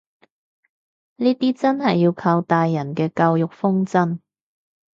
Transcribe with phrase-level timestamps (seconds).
[1.17, 4.17] 呢啲真係要靠大人嘅教育方針